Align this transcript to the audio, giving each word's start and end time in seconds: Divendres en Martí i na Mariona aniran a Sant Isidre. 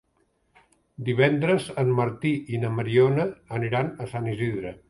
Divendres 1.09 1.69
en 1.83 1.93
Martí 2.01 2.33
i 2.57 2.63
na 2.65 2.75
Mariona 2.81 3.29
aniran 3.59 3.93
a 4.07 4.13
Sant 4.17 4.35
Isidre. 4.37 4.79